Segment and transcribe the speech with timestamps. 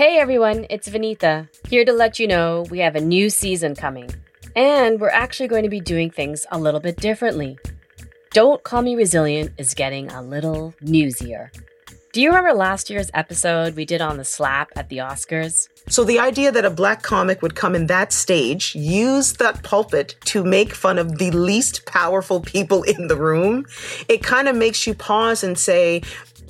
[0.00, 4.08] Hey everyone, it's Vinita, here to let you know we have a new season coming.
[4.56, 7.58] And we're actually going to be doing things a little bit differently.
[8.30, 11.50] Don't Call Me Resilient is getting a little newsier.
[12.14, 15.68] Do you remember last year's episode we did on the slap at the Oscars?
[15.90, 20.16] So the idea that a black comic would come in that stage, use that pulpit
[20.24, 23.66] to make fun of the least powerful people in the room,
[24.08, 26.00] it kind of makes you pause and say,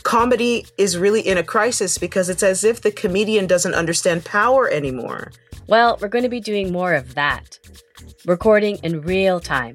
[0.02, 4.68] comedy is really in a crisis because it's as if the comedian doesn't understand power
[4.70, 5.32] anymore.
[5.66, 7.58] Well, we're going to be doing more of that.
[8.26, 9.74] Recording in real time,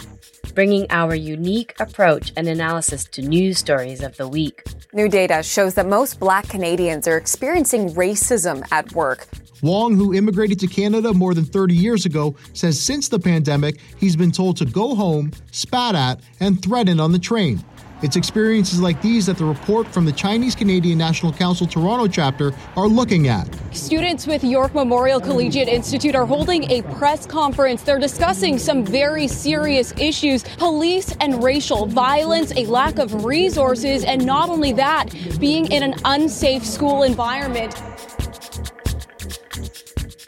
[0.54, 4.64] bringing our unique approach and analysis to news stories of the week.
[4.94, 9.28] New data shows that most black Canadians are experiencing racism at work.
[9.62, 14.16] Wong, who immigrated to Canada more than 30 years ago, says since the pandemic, he's
[14.16, 17.64] been told to go home, spat at, and threatened on the train.
[18.06, 22.54] It's experiences like these that the report from the Chinese Canadian National Council Toronto chapter
[22.78, 23.48] are looking at.
[23.74, 27.82] Students with York Memorial Collegiate Institute are holding a press conference.
[27.82, 34.24] They're discussing some very serious issues police and racial violence, a lack of resources, and
[34.24, 35.10] not only that,
[35.40, 37.74] being in an unsafe school environment.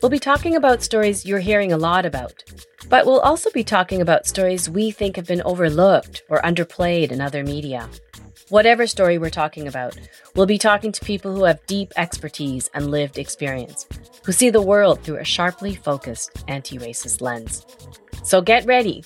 [0.01, 2.43] We'll be talking about stories you're hearing a lot about
[2.89, 7.21] but we'll also be talking about stories we think have been overlooked or underplayed in
[7.21, 7.89] other media.
[8.49, 9.97] Whatever story we're talking about,
[10.35, 13.85] we'll be talking to people who have deep expertise and lived experience,
[14.25, 17.65] who see the world through a sharply focused anti racist lens.
[18.23, 19.03] So get ready.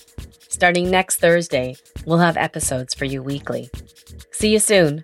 [0.47, 1.75] Starting next Thursday,
[2.06, 3.72] we'll have episodes for you weekly.
[4.31, 5.03] See you soon.